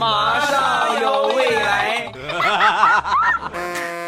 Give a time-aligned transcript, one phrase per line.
[0.00, 2.10] 马上有未来。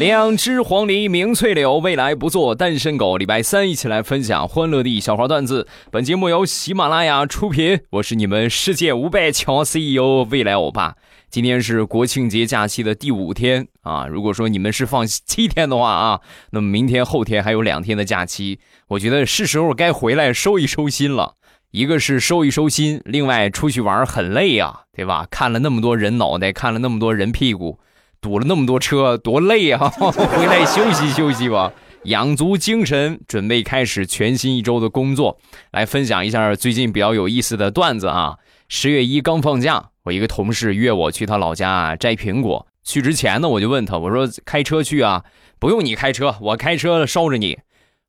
[0.00, 3.18] 两只黄鹂鸣翠柳，未来不做单身狗。
[3.18, 5.68] 礼拜三一起来分享欢乐的小花段子。
[5.90, 10.96] 本节目由喜马拉雅出品，我是你们世界五百强 CEO 未来欧巴。
[11.28, 14.06] 今天是国庆节假期的第五天啊！
[14.06, 16.20] 如果说你们是放七天的话啊，
[16.52, 18.58] 那么明天后天还有两天的假期，
[18.88, 21.34] 我觉得是时候该回来收一收心了。
[21.72, 25.26] 一个是收一收心，另外出去玩很累呀，对吧？
[25.30, 27.78] 看了那么多人脑袋，看了那么多人屁股。
[28.20, 29.88] 堵了那么多车，多累啊！
[29.98, 31.72] 回来休息休息吧，
[32.04, 35.38] 养足精神，准备开始全新一周的工作。
[35.70, 38.36] 来分享一下最近比较有意思的段子啊！
[38.68, 42.66] 十月一刚放假，我一个同事约我去他老家摘苹果。
[42.84, 45.24] 去之前呢，我就问他，我说开车去啊？
[45.58, 47.58] 不用你开车，我开车捎着你。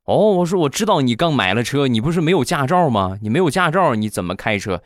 [0.04, 3.16] 哦，我说我知道你刚买了车，你不是没有驾照吗？
[3.22, 4.82] 你没有驾照，你怎么开车？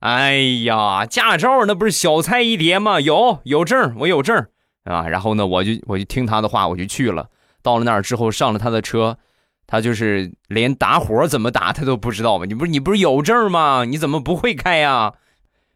[0.00, 3.00] 哎呀，驾照那不是小菜一碟吗？
[3.00, 4.46] 有有证，我有证。
[4.86, 7.28] 啊，然后呢，我就我就听他的话，我就去了。
[7.62, 9.18] 到了那儿之后，上了他的车，
[9.66, 12.44] 他就是连打火怎么打他都不知道吧？
[12.46, 13.84] 你不是你不是有证吗？
[13.84, 15.12] 你怎么不会开呀？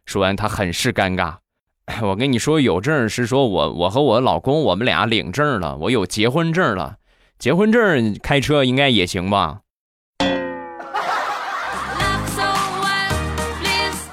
[0.05, 1.35] 说完，他很是尴尬。
[2.01, 6.95] 我跟你说，有证是说我我和我老公我们俩领证了，我有结婚证了，
[7.37, 9.59] 结婚证开车应该也行吧？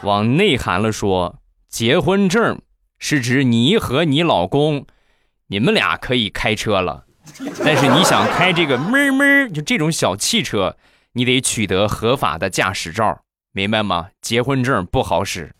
[0.02, 1.36] 往内涵了说，
[1.68, 2.60] 结婚证。
[3.00, 4.84] 是指你和你老公，
[5.46, 7.04] 你们俩可以开车了，
[7.64, 10.76] 但是你想开这个闷闷就这种小汽车，
[11.12, 13.20] 你得取得合法的驾驶照，
[13.52, 14.08] 明白吗？
[14.20, 15.52] 结婚证不好使。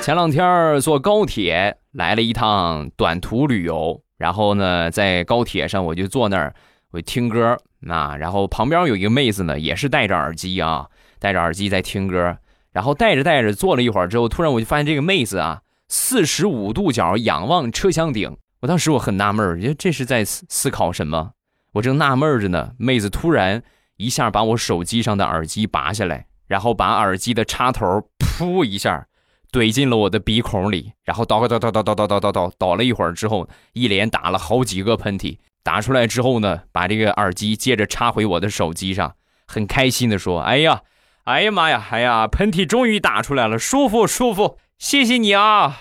[0.00, 6.54] 前两天坐高铁来了一趟短途旅游，然后呢，在高铁上我就坐那儿，
[6.92, 7.58] 我听歌。
[7.80, 10.88] 那然后旁边有一个妹子呢，也是戴着耳机啊，
[11.18, 12.38] 戴着耳机在听歌。
[12.72, 18.36] 然后戴着戴着坐了一会儿之后，突然我就发现这个妹子啊，四十五度角仰望车厢顶。
[18.60, 21.32] 我当时我很纳闷儿，觉得这是在思思考什么？
[21.72, 23.62] 我正纳闷着呢，妹子突然
[23.96, 29.06] 一下把我手机上的耳机拔下来，然后把耳机的插头噗一下
[29.52, 35.38] 怼进了我的鼻孔里，然后叨叨叨叨叨叨叨叨叨倒了一会儿之后，一连打了好几个喷嚏。
[35.68, 40.80] 打出来之后呢，把这个耳机接着插回我的手机上，很开心的说：“哎呀，
[41.24, 45.76] 哎呀妈呀，哎呀，喷嚏终于打出来了，舒服舒服，谢谢你啊！”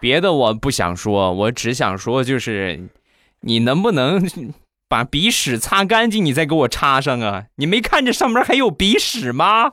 [0.00, 2.88] 别的我不想说，我只想说就是，
[3.40, 4.26] 你能不能
[4.88, 7.44] 把鼻屎擦干净，你再给我插上啊？
[7.56, 9.72] 你没看这上面还有鼻屎吗？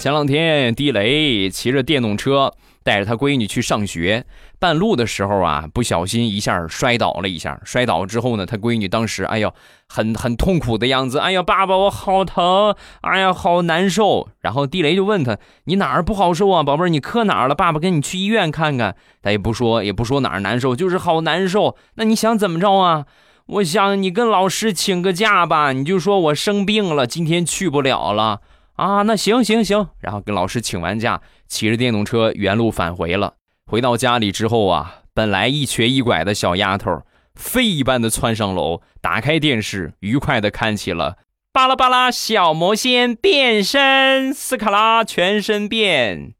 [0.00, 4.24] 前两天，地雷骑着电动车带着他闺女去上学，
[4.58, 7.60] 半路的时候啊，不小心一下摔倒了一下。
[7.66, 9.52] 摔倒之后呢，他闺女当时哎呦，
[9.86, 11.18] 很很痛苦的样子。
[11.18, 14.30] 哎呀，爸爸，我好疼，哎呀，好难受。
[14.40, 16.88] 然后地雷就问他：“你哪儿不好受啊，宝贝儿？
[16.88, 17.54] 你磕哪儿了？
[17.54, 21.76] 爸爸跟你去医院看看。”他也不说，也不说哪儿难受，就是好难受。
[21.96, 23.04] 那你想怎么着啊？
[23.48, 28.40] 我想你跟老师请个假吧，你就说我生病了，今天去不了了。
[28.80, 33.34] 啊，那行行行，然后跟老师请完假，骑着电动车原路返回了。
[33.66, 37.02] 回到家里之后啊，本来一瘸一拐的小丫头，
[37.34, 41.10] 飞一般的窜上楼，打开电视，愉快的看起了
[41.52, 46.32] 《巴拉巴拉小魔仙变身》，斯卡拉全身变。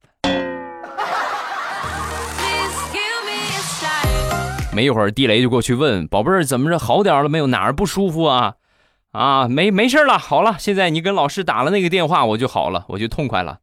[4.72, 7.48] 没一会儿，地雷就过去问宝贝儿怎么着，好点了没有？
[7.48, 8.54] 哪儿不舒服啊？
[9.12, 13.58] 啊，没没事了，好了，现在你跟老师打了那个电话，我就好了，我就痛快了。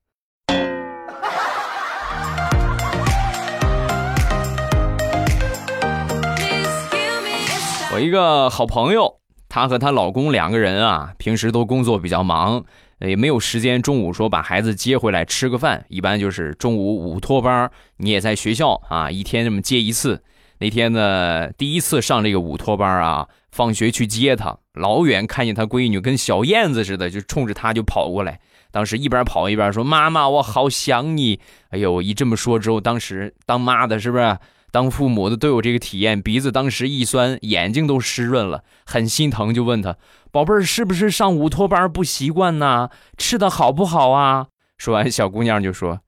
[7.94, 12.66] 我一个好朋友，她和她老公两个人啊，平时都工作比较忙，
[13.00, 20.22] 也没有时间中午说把孩子接回来吃个饭，一般就是中午午托班，你也在学校啊，一天这么接一次。
[20.60, 23.30] 那天呢，第一次上这个午托班啊。
[23.50, 28.40] 放学去接他，老远看见他闺女跟小燕子似的，就冲着他就跑过来。
[28.72, 31.40] 当时一边跑一边说：“妈妈，我好想你。”
[31.72, 34.38] 哎呦，一这么说之后，当时当妈的是不是？
[34.70, 39.96] 当父母的都有这个体验，鼻子当时一酸，眼睛都湿润了，很心疼，就问他
[40.30, 42.90] ：“宝贝儿，是不是上午托班不习惯呢？
[43.18, 44.48] 吃的好不好啊？”
[44.78, 46.02] 说完，小姑娘就说：“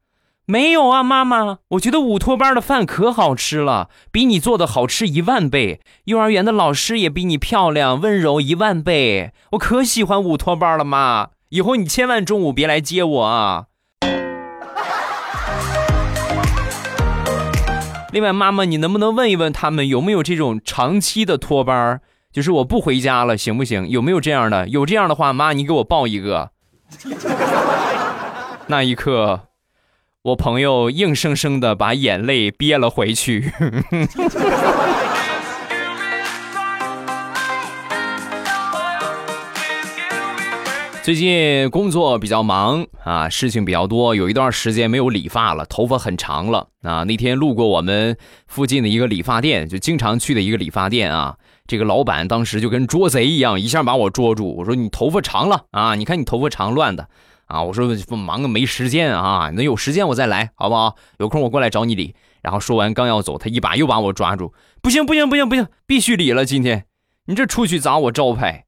[0.52, 5.80] 没有啊，妈妈，我觉得午托班的饭可好吃了，比你做的好吃一万倍。
[6.06, 11.28] 幼儿园的老师也比你漂亮温柔一万倍，我可喜欢午托班了，妈。
[11.50, 13.66] 以后你千万中午别来接我啊。
[18.12, 22.02] 另外，妈妈，你能不能问一问他们有没有这种长期的托班？
[22.34, 23.88] 就是我不回家了，行不行？
[23.88, 24.68] 有没有这样的？
[24.70, 26.50] 有这样的话，妈，你给我报一个。
[28.66, 29.42] 那一刻。
[30.22, 33.50] 我朋友硬生生的把眼泪憋了回去。
[41.02, 47.06] 最近工作比较忙啊，事情比较多，有一段时间没有理发了，头发很长了啊。
[47.06, 51.38] 那天路过我们附近的一个理发店，就经常去的一个理发店啊。
[51.66, 54.58] 这个老板当时就跟捉贼一样，一下把我捉住。
[54.58, 55.96] 我说：“你头发长了啊？
[55.96, 57.08] 你看你头发长乱的。”
[57.50, 60.96] 啊，我说忙个没时间啊，能有时间我再来，好不好？
[61.18, 62.16] 有空我过来找你理。
[62.44, 64.54] 然后说完刚要走，他一把又把我抓住，
[64.84, 66.86] 不行不行不行不行，必须理了今天，
[67.26, 68.66] 你这出去砸我招牌。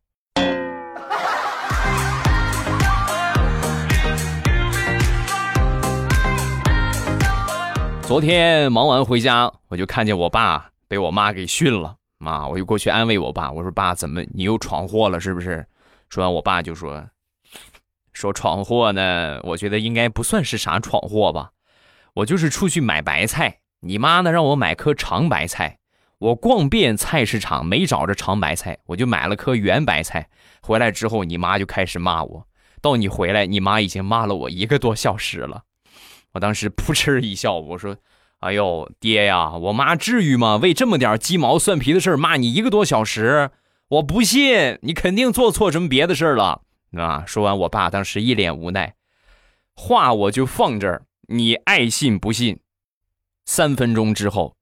[8.01, 15.63] 昨天忙完回家，我就看见我爸被我妈给训了，妈，我就过去安慰我爸，我说爸，怎么你又闯祸了是不是？
[16.09, 17.05] 说完我爸就说。
[18.21, 21.49] 说闯祸呢，我觉得应该不算是啥闯祸吧。
[22.13, 25.79] 我就是出去买白菜，你妈呢让我买颗长白菜，
[26.19, 30.29] 我逛遍菜市场没找着长白菜，我就买了颗圆白菜。
[30.61, 32.45] 回来之后，你妈就开始骂我。
[32.79, 35.63] 到你回来，你妈已经骂了我一个多小时了。
[36.33, 37.97] 我当时扑哧一笑，我说
[38.41, 40.57] ：“哎呦，爹呀，我妈至于吗？
[40.57, 43.49] 为这么点鸡毛蒜皮的事骂你一个多小时？
[43.87, 46.61] 我不信，你肯定做错什么别的事了。”
[46.97, 47.23] 啊！
[47.25, 48.95] 说完，我爸当时一脸无奈，
[49.73, 52.59] 话我就放这儿，你爱信不信。
[53.45, 54.55] 三分钟之后，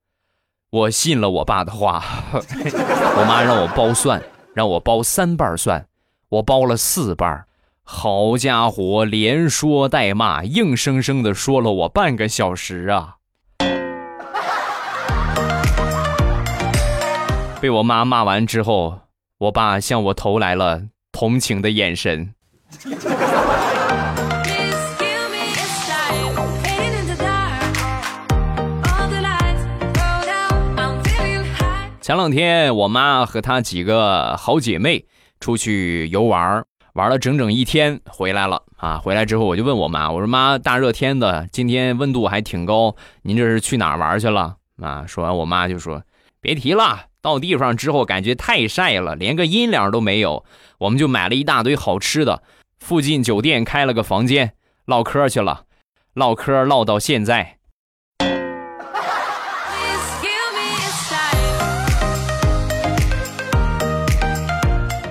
[0.70, 2.04] 我信了我爸的话。
[2.32, 4.22] 我妈让我剥蒜，
[4.54, 5.88] 让我剥三瓣蒜，
[6.30, 7.46] 我剥了四瓣。
[7.84, 13.16] 好家伙，连说带骂，硬生生的说了我半个小时啊！
[17.60, 19.00] 被我妈骂完之后，
[19.40, 20.84] 我爸向我投来了。
[21.12, 22.34] 同情的眼神。
[32.02, 35.06] 前两天，我妈和她几个好姐妹
[35.40, 38.98] 出去游玩，玩了整整一天，回来了啊！
[38.98, 45.06] 回来之后，我就问我妈：“我说妈，大热天的，今天温度还挺高，您这是去哪儿玩去了？”啊！
[45.06, 46.02] 说完，我妈就说
[46.42, 50.46] ：“别提了。”到地方之后，感觉太晒了，连个阴凉都没有。
[50.78, 52.44] 我们就买了一大堆好吃的，
[52.80, 54.54] 附近酒店开了个房间，
[54.86, 55.66] 唠嗑去了，
[56.14, 57.58] 唠嗑唠到现在。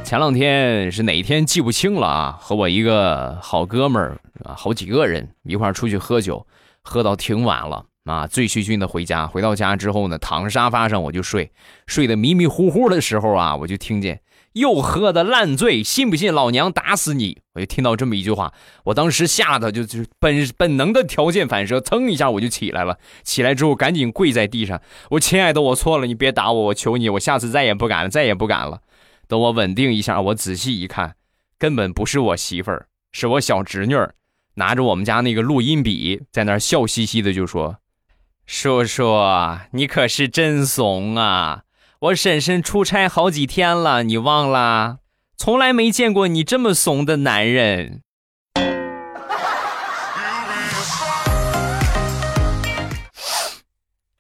[0.02, 2.38] 前两天是哪天记不清了啊？
[2.40, 6.46] 和我一个好哥们儿啊，好几个人一块儿出去喝酒，
[6.80, 7.84] 喝到挺晚了。
[8.08, 11.52] 啊，醉醺醺的回家，回到家之后呢，躺沙发上我就睡，
[11.86, 14.22] 睡得迷迷糊糊的时候啊，我就听见
[14.54, 17.36] 又喝的烂醉，信不信老娘打死你？
[17.52, 22.96] 我就听到这么一句话，我当时吓得就就本本能的条件反射，噌一下我就起来了。
[23.22, 24.80] 起来之后赶紧跪在地上，
[25.10, 28.80] 我亲爱的，我错了，你别打我，我求你，我下次再也不敢了，再也不敢了。
[29.26, 31.14] 等我稳定一下，我仔细一看，
[31.58, 33.94] 根本不是我媳妇儿，是我小侄女，
[34.54, 37.76] 拿着我们家那个录音笔在那笑嘻嘻的就说。
[38.50, 39.14] 叔叔，
[39.72, 41.64] 你可是真怂啊！
[41.98, 45.00] 我婶婶出差好几天了，你忘了？
[45.36, 48.00] 从来没见过你这么怂的男人。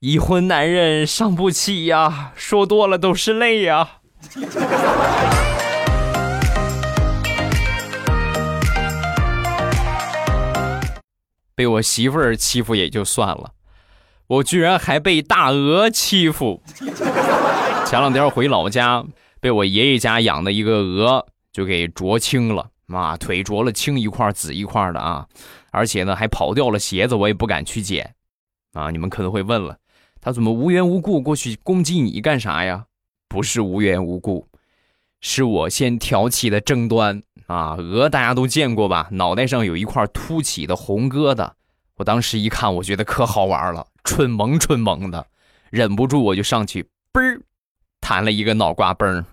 [0.00, 4.00] 已婚男人伤不起呀，说多了都是泪呀。
[11.54, 13.52] 被我媳妇儿欺负也就算了。
[14.28, 16.62] 我居然还被大鹅欺负！
[17.86, 19.02] 前两天回老家，
[19.40, 25.26] 被我爷爷家养的一个鹅就给啄青了，啊，腿啄了青一块紫一块的啊，
[25.70, 28.14] 而且呢还跑掉了鞋子，我也不敢去捡，
[28.74, 29.78] 啊，你们可能会问了，
[30.20, 32.84] 他怎么无缘无故过去攻击你干啥呀？
[33.28, 34.46] 不是无缘无故，
[35.22, 37.76] 是我先挑起的争端啊！
[37.78, 39.08] 鹅大家都见过吧？
[39.12, 41.52] 脑袋上有一块凸起的红疙瘩，
[41.98, 43.84] 我当时一看，我觉得可好玩了。
[44.04, 45.26] 蠢萌蠢萌的，
[45.68, 47.40] 忍不住我就上去，嘣儿，
[48.00, 49.24] 弹了一个脑瓜崩。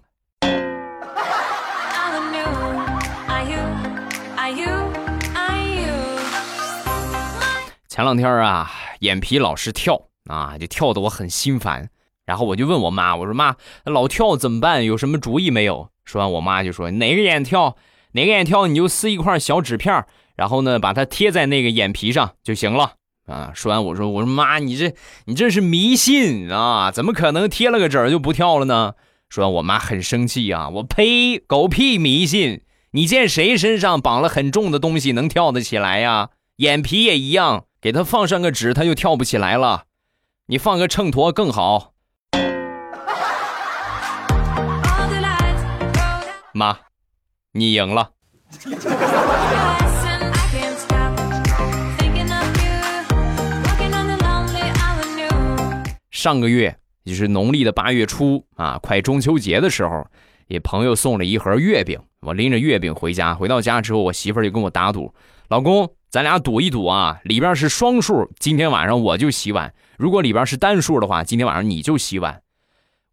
[7.88, 11.90] 前两天啊，眼皮老是跳啊，就跳得我很心烦。
[12.26, 14.84] 然后我就问我妈，我说妈，老跳怎么办？
[14.84, 15.92] 有什么主意没有？
[16.04, 17.78] 说完，我妈就说哪个眼跳，
[18.14, 20.04] 哪个眼跳，你就撕一块小纸片，
[20.36, 22.94] 然后呢，把它贴在那个眼皮上就行了
[23.26, 23.52] 啊。
[23.54, 24.94] 说完，我说我说妈，你这
[25.26, 26.92] 你这是迷信啊？
[26.92, 28.94] 怎么可能贴了个纸就不跳了呢？
[29.30, 32.62] 说完，我妈很生气啊，我呸，狗屁迷信！
[32.92, 36.30] 你见谁身上绑了很重的东西能跳得起来呀？
[36.58, 39.84] 眼皮也一样，给他放上个纸，他就跳不起来了。
[40.48, 41.92] 你放个秤砣更好。
[46.54, 46.78] 妈，
[47.52, 48.12] 你赢了。
[56.26, 60.08] 上个月就是农历的八月初啊，快中秋节的时候，
[60.48, 63.36] 也朋友送了一盒月饼，我拎着月饼回家。
[63.36, 65.14] 回到家之后，我媳妇儿就跟我打赌
[65.50, 72.42] ：“老公，咱俩赌一赌啊，里边是双数，今天晚上我就洗碗；如果里边是单数的话，今天晚上你就洗碗。”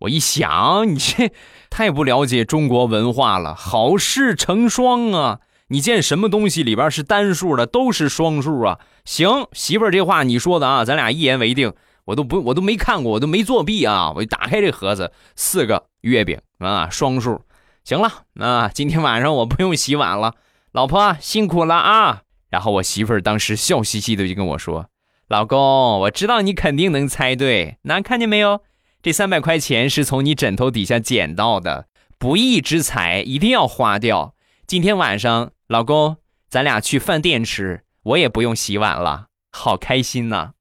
[0.00, 1.32] 我一想，你这
[1.68, 3.54] 太不了解中国文化了。
[3.54, 5.40] 好事成双啊！
[5.68, 8.78] 你见什么东西里边是单数的，都是双数啊？
[9.04, 11.74] 行，媳妇儿这话你说的啊，咱俩一言为定。
[12.04, 14.12] 我都不，我都没看过，我都没作弊啊！
[14.16, 17.42] 我就打开这盒子，四个月饼啊，双数。
[17.84, 20.34] 行了，那今天晚上我不用洗碗了，
[20.72, 22.22] 老婆辛苦了啊！
[22.50, 24.86] 然后我媳妇儿当时笑嘻嘻的就跟我说
[25.28, 25.58] ：“老公，
[26.00, 28.60] 我知道你肯定能猜对，那看见没有？”
[29.02, 31.86] 这三百块钱是从你枕头底下捡到的，
[32.18, 34.34] 不义之财一定要花掉。
[34.66, 36.18] 今天晚上，老公，
[36.48, 40.52] 咱俩去饭店吃，我也不用洗碗了，好开心呐！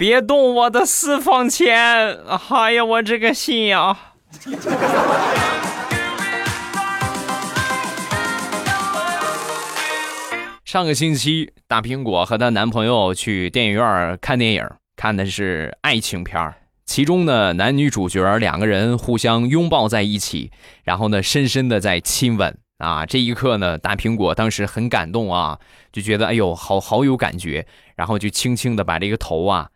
[0.00, 2.16] 别动我的私房钱！
[2.48, 4.14] 哎呀，我这个心呀！
[10.64, 14.66] 上个星期，大苹果和她男朋友去电影院看电影，
[14.96, 16.54] 看的是爱情片
[16.86, 20.50] 其中呢，男女主角两个人互相拥抱在一起，
[20.82, 23.04] 然后呢，深深的在亲吻啊。
[23.04, 25.58] 这一刻呢，大苹果当时很感动啊，
[25.92, 27.66] 就觉得哎呦，好好有感觉，
[27.96, 29.68] 然后就轻轻的把这个头啊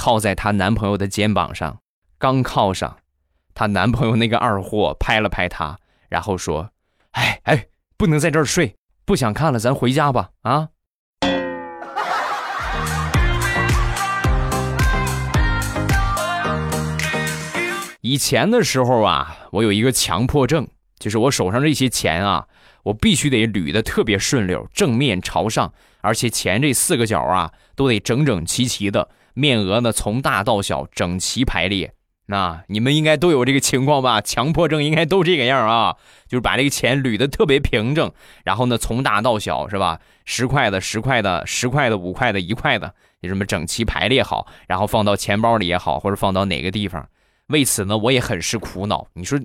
[0.00, 1.78] 靠在她男朋友的肩膀上。
[2.16, 2.96] 刚靠上，
[3.52, 5.78] 她男朋友那个二货拍了拍她，
[6.08, 6.70] 然后说
[7.12, 7.66] ：“哎哎，
[7.98, 10.30] 不能在这儿睡。”不想看了，咱回家吧。
[10.40, 10.68] 啊！
[18.00, 20.66] 以前的时候啊，我有一个强迫症，
[20.98, 22.46] 就是我手上这些钱啊，
[22.84, 31.94] 我必须得捋的特别顺溜，正面朝上，而且钱这四个角啊都得整整齐齐的，面额呢从大到小整齐排列。
[32.26, 34.20] 那你们应该都有这个情况吧？
[34.20, 35.96] 强迫症应该都这个样啊，
[36.28, 38.12] 就是把这个钱捋得特别平整，
[38.44, 39.98] 然后呢，从大到小是吧？
[40.24, 47.08] 十块的、十块的、十块的、五块的、一块的，就这么整齐排列好，然后放到钱包里也好，或者放到哪个地方。
[47.48, 49.08] 为此呢，我也很是苦恼。
[49.14, 49.36] 你说，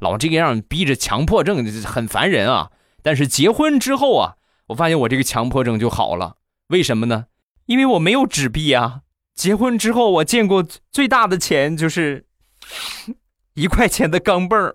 [0.00, 2.72] 老这个样逼着强迫症很烦人啊。
[3.04, 4.34] 但是结婚之后啊，
[4.66, 6.38] 我发现我这个强迫症就好了。
[6.70, 7.26] 为什么呢？
[7.66, 9.02] 因为我没有纸币啊。
[9.34, 12.24] 结婚之后，我见过最大的钱就是。
[13.54, 14.74] 一块钱的钢镚儿，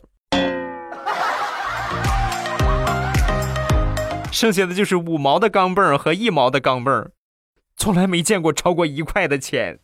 [4.32, 7.12] 剩下的就是五毛的钢镚儿和一毛的钢镚儿，
[7.76, 9.80] 从来没见过超过一块的钱。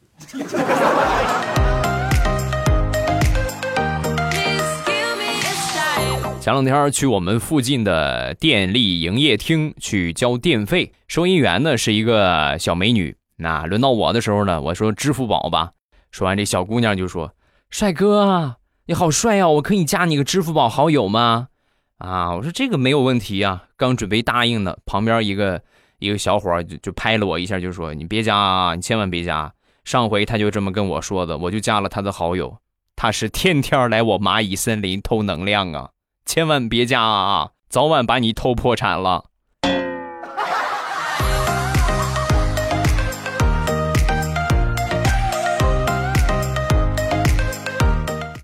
[6.39, 13.15] 前两天去我们附近的电力营业厅去交电费，收银员呢是一个小美女。
[13.43, 15.73] 那轮到我的时候呢，我说支付宝吧。
[16.11, 17.33] 说完，这小姑娘就说。
[17.69, 19.49] 帅哥，你好帅呀！
[19.49, 21.49] 我可以加你个支付宝好友吗？
[21.97, 23.65] 啊，我说这个没有问题啊。
[23.75, 25.61] 刚准备答应呢，旁边一个
[25.99, 29.51] 一个小伙就就拍了我一下，就说你别加啊，你千万别加。
[29.83, 32.57] 上回他就这么跟我说的，我就加了他的好友。
[32.95, 35.89] 他是天天来我蚂蚁森林偷能量啊，
[36.25, 39.25] 千万别加啊，早晚把你偷破产了。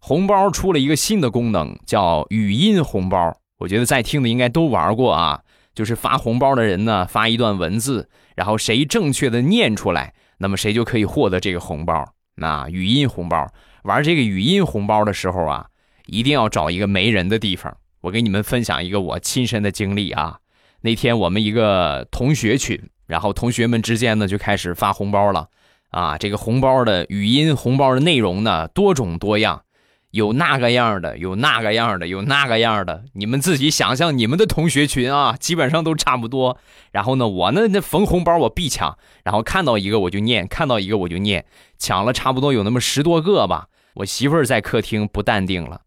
[0.09, 3.31] 红包出了一个新的功能，叫语音红包。
[3.59, 5.41] 我觉得在听的应该都玩过啊，
[5.75, 12.03] 就是发红包的人呢发一段文字，然后谁正确的念出来，那么谁就可以获得这个红包。
[12.37, 13.47] 那语音红包，
[13.83, 15.67] 玩这个语音红包的时候啊，
[16.07, 17.77] 一定要找一个没人的地方。
[18.01, 20.39] 我给你们分享一个我亲身的经历啊。
[20.81, 25.49] 那天我们一个同学群，然后同学们之间呢就开始发红包了
[25.91, 26.17] 啊。
[26.17, 29.61] 这个红包的语音红包的内容呢多种多样。
[30.11, 33.03] 有那个样的，有那个样的，有那个样的。
[33.13, 36.57] 你们自己想想，你们的同学群啊，基本上都差不多。
[36.91, 41.45] 然后呢，我呢，那逢红包我必抢，然后看到一个我就念，看到一个我就念，
[41.77, 43.67] 抢了差不多有那么十多个吧。
[43.95, 45.81] 我媳妇儿在客厅不淡定了，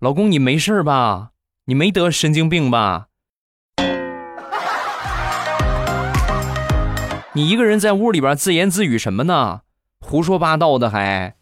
[0.00, 1.30] 老公你没事吧？
[1.64, 3.06] 你没得神经病吧？
[7.32, 9.60] 你一个人在屋里边自言自语什么呢？
[10.00, 11.36] 胡说八道的还。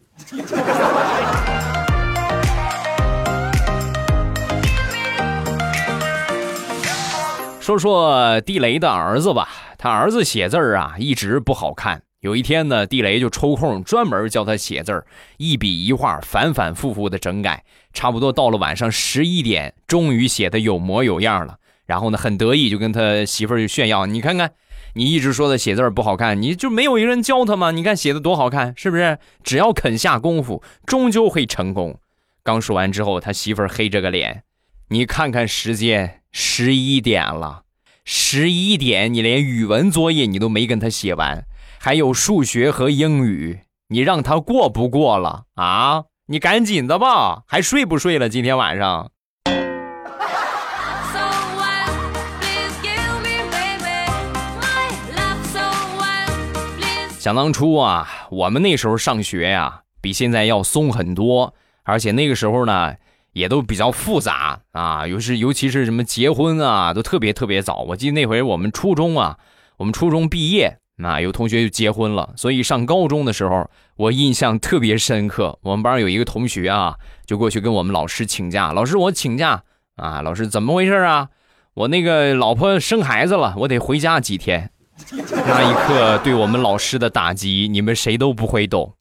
[7.67, 12.01] 说说地雷的儿子吧，他儿子写字儿啊一直不好看。
[12.21, 15.05] 有一天呢，地雷就抽空专门教他写字儿，
[15.37, 21.57] 一笔一画反反复复的整改，差不多到了晚上十一点，终于写的有模有样了。
[21.87, 24.53] 然后呢，很得意就跟他媳妇儿就炫耀：“你看看，
[24.95, 27.73] 你一直说他写字儿不好看，你就没有一个人教他吗？
[27.73, 29.19] 你看写的多好看，是不是？
[29.43, 31.99] 只要肯下功夫，终究会成功。”
[32.45, 34.45] 刚说完之后，他媳妇儿黑着个脸
[34.91, 37.63] ：“你看看时间。”十一点了，
[38.05, 41.47] 十一点，你连语文作业你都没跟他写完，
[41.79, 46.05] 还有数学和英语，你让他过不过了啊？
[46.27, 48.29] 你赶紧的吧，还睡不睡了？
[48.29, 49.11] 今天晚上。
[57.19, 62.95] 想当初啊，我们那时候上学呀，比现在要松很多，而且那个时候呢。
[63.37, 67.85] 也都比较复杂啊，尤是尤其是什么结婚啊，都特别特别早。
[67.89, 69.37] 我记得那回我们初中啊，
[69.77, 72.33] 我们初中毕业啊，有同学就结婚了。
[72.35, 75.59] 所以上高中的时候，我印象特别深刻。
[75.61, 79.63] 我们班有一个同学啊，就过去跟我们老师请假，老师我请假
[79.97, 81.29] 啊，老师怎么回事啊？
[81.75, 84.71] 我那个老婆生孩子了，我得回家几天。
[85.13, 88.95] 那一刻对我们老师的打击，你们谁都不会懂，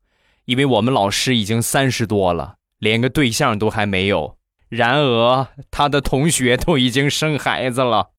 [0.44, 2.56] 因为我们老师已经三十多了。
[2.86, 4.38] 连个对象都还没有，
[4.70, 8.12] 然而他的同学都已经生孩子了。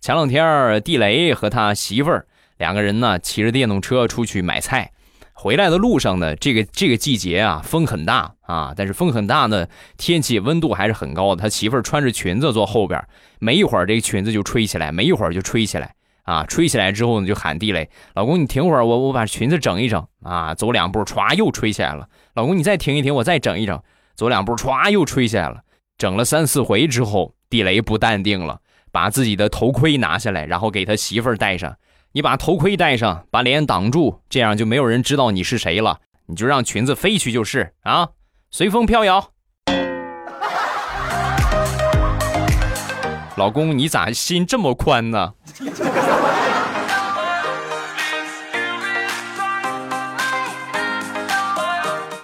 [0.00, 2.28] 前两天地雷和他媳妇儿
[2.58, 4.92] 两个人呢，骑着电动车出去买菜，
[5.32, 11.42] 回来的路上呢，这个这个季节啊，风很大啊，但是风很大呢，天气温度还是很高的。
[11.42, 13.04] 他媳妇儿穿着裙子坐后边。
[13.40, 16.44] 没一会儿，这个裙子就吹起来；没一会儿就吹起来啊！
[16.46, 22.08] 吹起来之后呢，就喊地雷：“老公，你停会儿，我我把裙子整一整啊！”走两步，歘，又吹起来了。
[22.34, 23.80] 老公，你再停一停，我再整一整。
[24.14, 25.60] 走两步，歘，又吹起来了。
[25.96, 28.60] 整了三四回之后，地雷不淡定了，
[28.90, 31.76] 把自己的头盔拿下来，然后给他媳妇儿戴上。
[32.12, 35.98] 你把头盔戴上，把脸挡住，这样就没有人知道你是谁了。
[36.26, 38.08] 你就让裙子飞去就是啊，
[38.50, 39.30] 随风飘摇。
[43.36, 45.34] 老公，你咋心这么宽呢？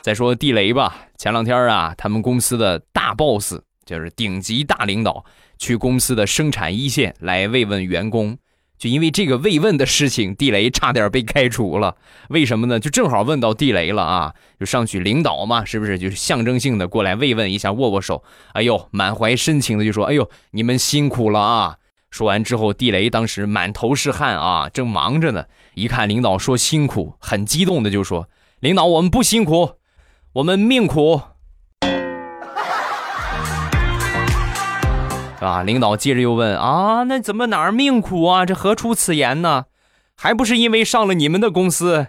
[0.03, 5.25] 再说地雷吧，前两天啊，他们公司的大 boss 就是顶级大领导，
[5.59, 8.39] 去公司的生产一线来慰问员工。
[8.79, 11.97] 就因为这个慰问的事情，地雷差点被开除了。
[12.31, 12.81] 为什么呢？
[12.81, 14.35] 就正好问到地雷了啊！
[14.59, 15.99] 就上去领导嘛，是不是？
[15.99, 18.25] 就是象征性的过来慰问一下，握握手。
[18.55, 21.77] 哎呦，满怀深情的就说：“哎呦，你们辛苦了啊！”
[22.11, 25.45] 说完之后，地雷当时满头是汗啊，正忙着呢。
[25.75, 29.73] 一看领导说辛苦，很激动的就说：“领导，我们不辛苦，
[30.35, 31.21] 我们命苦。
[35.41, 35.65] ”啊！
[35.65, 38.47] 领导接着又问啊，那怎么哪儿命苦啊？
[38.47, 39.65] 这何出此言呢？
[40.17, 42.07] 还不是因为上了你们的公司。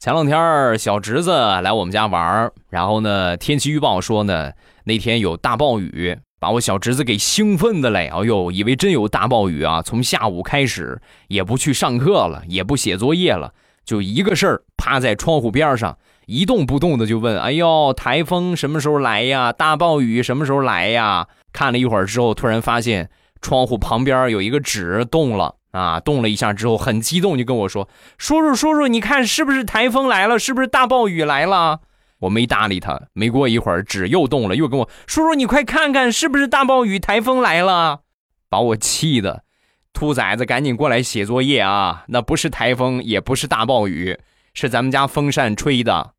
[0.00, 4.50] 前两天小侄子来我们家玩然后呢，天气预报说呢，
[4.82, 8.08] 那天有大暴雨，把我小侄子给兴奋的嘞！
[8.08, 9.80] 哎呦，以为真有大暴雨啊！
[9.80, 13.54] 从下午开始也不去上课了，也不写作业了。
[13.84, 19.52] 就一个事儿，趴在窗户边上一动不动的就问：“哎呦，台风什么时候来呀？
[19.52, 23.08] 大暴雨什么时候来呀？”看了一会儿之后，突然发现
[23.40, 30.40] 窗户旁边有一个纸动了啊，动了一下之后，很激动就跟我说：“叔叔，叔叔，你看是不是台风来了？
[30.40, 31.78] 是不是大暴雨来了？”
[32.22, 33.00] 我没搭理他。
[33.12, 36.98] 没过一会儿，纸又动了，又跟我：“叔叔，你快看看，是不是大暴雨？
[36.98, 38.00] 台风来了！”
[38.48, 39.44] 把我气的。
[39.92, 42.04] 兔崽子，赶紧过来写作业啊！
[42.08, 44.18] 那不是台风，也不是大暴雨，
[44.54, 46.14] 是咱们家风扇吹的。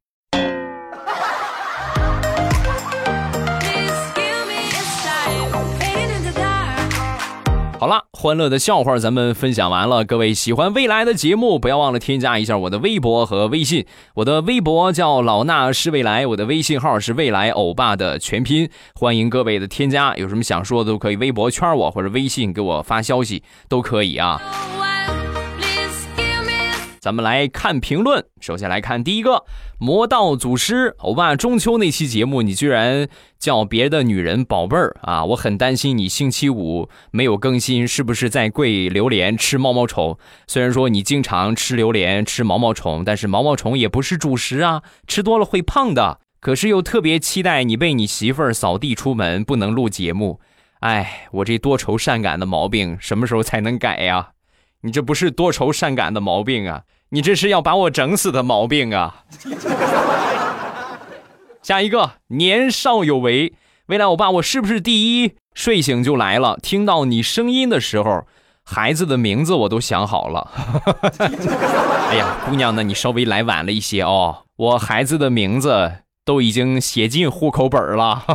[7.83, 8.05] 好了。
[8.13, 10.05] 欢乐的笑话咱们分享完了。
[10.05, 13.85] 各位喜欢未来的节目，不要忘了添加一下我的微博和微信。
[14.13, 18.69] 我的微博叫老衲是未来，我的微信号是未来欧巴的全拼。
[18.95, 24.39] 欢迎各位的添加，有什么想说的都可以微博圈我，或者微信给我发消息都可以啊。
[27.03, 29.43] 咱们来看评论，首先来看第一个
[29.77, 35.25] 魔道祖师欧巴，中秋那期节目你居然叫别的女人宝贝儿啊！
[35.25, 40.17] 我很担心你星期五没有更新，是不是在跪榴莲吃毛毛虫？
[40.47, 46.21] 虽然说你经常吃榴莲吃毛毛虫，但是毛毛虫也不是主食啊，吃多了会胖的。
[46.39, 50.39] 可是又特别期待你被你媳妇儿扫地出门，不能录节目。
[50.79, 54.29] 哎，我这多愁善感的毛病什么时候才能改呀？
[54.85, 59.23] 你这不是多愁善感的毛病啊，你这是要把我整死的毛病啊！
[61.61, 63.53] 下一个年少有为，
[63.85, 65.35] 未来我爸，我是不是第一？
[65.53, 68.27] 睡醒就来了，听到你声音的时候，
[68.65, 70.51] 孩子的名字我都想好了。
[72.11, 72.83] 哎呀，姑娘呢？
[72.83, 75.93] 你稍微来晚了一些哦，我孩子的名字
[76.25, 78.25] 都已经写进户口本了。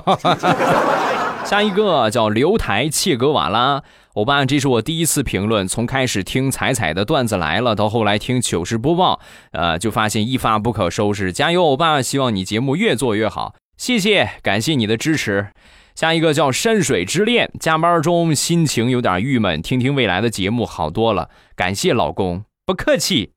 [1.44, 3.82] 下一个叫刘台切格瓦拉，
[4.14, 5.68] 欧巴，这是我第一次评论。
[5.68, 9.20] 从开始听彩彩的段子来了，到后来听糗事播报，
[9.52, 11.32] 呃，就发现一发不可收拾。
[11.32, 12.02] 加油，欧巴！
[12.02, 13.54] 希望你节目越做越好。
[13.76, 15.48] 谢谢，感谢你的支持。
[15.94, 21.30] 下一个叫山水之恋，加班中心情有点郁闷，听听未来的节目好多了。
[21.54, 23.32] 感谢老公，不客气，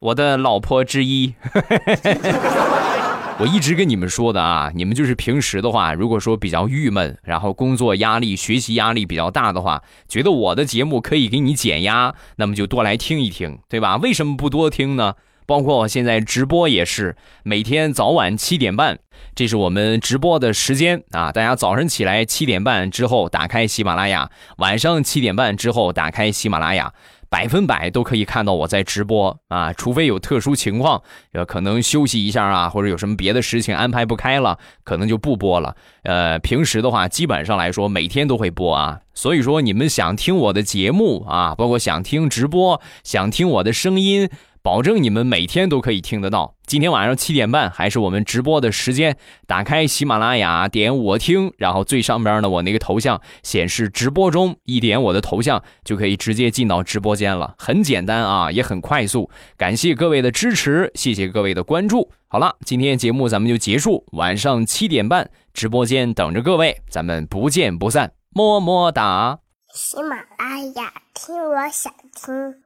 [0.00, 1.34] 我的老婆之一。
[3.38, 13.98] 我一直跟你们说的啊，你们就是平时的话，如果说比较郁闷，然后工作压力、学习压力比较大的话，觉得我的节目可以给你减压，那么就多来听一听，对吧？
[13.98, 15.16] 为什么不多听呢？
[15.44, 18.98] 包括我现在直播也是，每天早晚七点半，
[19.34, 21.30] 这是我们直播的时间啊。
[21.30, 26.92] 大家早上起来七点半之后打开喜马拉雅，晚上七点半之后打开喜马拉雅。
[27.28, 35.76] 百分百都可以看到我在直播啊，除非有特殊情况，呃，可能休息一下啊，或者有什么别的事情安排不开了，可能就不播了。
[36.02, 39.00] 呃，平时的话，基本上来说每天都会播啊。
[39.14, 44.28] 所以说，你们想听我的节目啊，包括想听直播，想听我的声音。
[44.66, 46.56] 保证你们每天都可以听得到。
[46.66, 59.30] 今天晚上七点半还是我们直播的时间，打开喜马拉雅，点我听，然后最上边呢，我那个头像显示直播中，一点我的头像就可以直接进到直播间了，很简单啊，也很快速。
[59.56, 62.10] 感谢各位的支持，谢谢各位的关注。
[62.26, 69.38] 好了，今天节目咱们就结束，晚上七点半直播间等着各位，咱们不见不散，么么哒。
[69.72, 72.65] 喜马拉雅听，我想听。